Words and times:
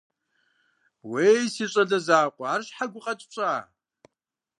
Уей, 1.09 1.41
си 1.53 1.65
щӀалэ 1.71 1.99
закъуэ, 2.05 2.45
ар 2.53 2.61
щхьэ 2.67 2.85
гукъэкӀ 2.91 3.25
пщӀа? 3.29 3.53